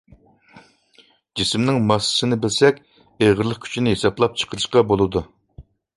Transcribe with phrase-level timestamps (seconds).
[1.41, 2.79] جىسىمنىڭ ماسسىسىنى بىلسەك
[3.27, 5.23] ئېغىرلىق كۈچىنى ھېسابلاپ چىقىرىشقا بولىدۇ.